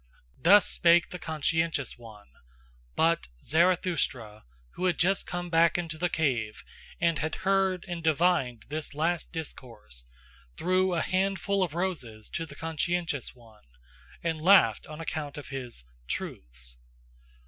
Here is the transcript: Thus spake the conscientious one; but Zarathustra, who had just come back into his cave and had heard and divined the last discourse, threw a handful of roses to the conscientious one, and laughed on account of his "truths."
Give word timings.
Thus 0.41 0.65
spake 0.65 1.11
the 1.11 1.19
conscientious 1.19 1.95
one; 1.95 2.25
but 2.95 3.27
Zarathustra, 3.43 4.45
who 4.71 4.85
had 4.85 4.97
just 4.97 5.27
come 5.27 5.51
back 5.51 5.77
into 5.77 5.99
his 5.99 6.09
cave 6.09 6.63
and 6.99 7.19
had 7.19 7.35
heard 7.45 7.85
and 7.87 8.03
divined 8.03 8.63
the 8.69 8.89
last 8.95 9.31
discourse, 9.31 10.07
threw 10.57 10.95
a 10.95 11.03
handful 11.03 11.61
of 11.61 11.75
roses 11.75 12.29
to 12.29 12.47
the 12.47 12.55
conscientious 12.55 13.35
one, 13.35 13.65
and 14.23 14.41
laughed 14.41 14.87
on 14.87 14.99
account 14.99 15.37
of 15.37 15.49
his 15.49 15.83
"truths." 16.07 16.77